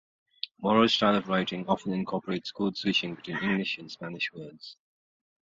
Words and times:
Mora's 0.59 0.95
style 0.95 1.13
of 1.15 1.27
writing 1.27 1.63
often 1.67 1.93
incorporates 1.93 2.49
code 2.51 2.75
switching 2.75 3.13
between 3.13 3.37
English 3.37 3.77
and 3.77 3.91
Spanish 3.91 4.33
words. 4.33 4.75